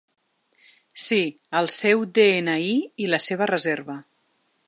Sí, 1.03 1.19
el 1.59 1.69
seu 1.75 2.01
de-ena-i 2.17 2.73
i 3.05 3.13
la 3.13 3.23
seva 3.29 3.51
reserva. 3.55 4.01